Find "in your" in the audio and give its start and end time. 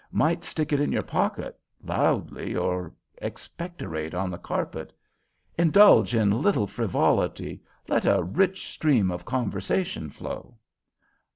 0.79-1.03